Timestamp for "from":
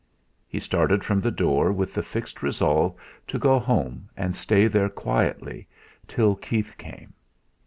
1.03-1.21